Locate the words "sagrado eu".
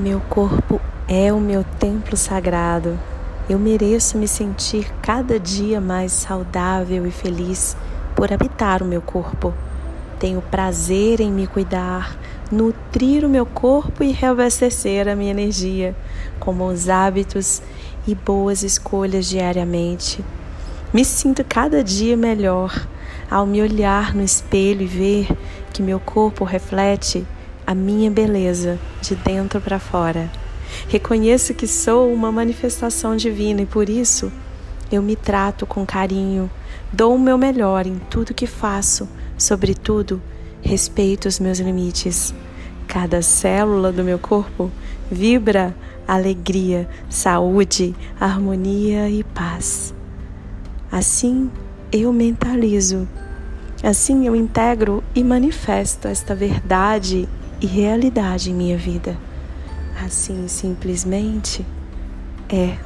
2.16-3.58